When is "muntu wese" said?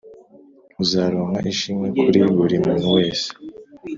2.65-3.29